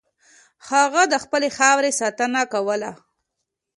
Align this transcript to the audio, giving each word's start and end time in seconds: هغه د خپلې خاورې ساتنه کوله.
هغه 0.69 1.01
د 1.11 1.15
خپلې 1.23 1.49
خاورې 1.57 1.91
ساتنه 2.01 2.41
کوله. 2.53 2.91